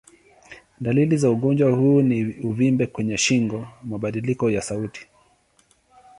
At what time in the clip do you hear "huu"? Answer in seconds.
1.71-2.01